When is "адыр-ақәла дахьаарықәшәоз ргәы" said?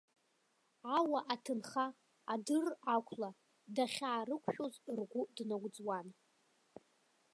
2.33-5.21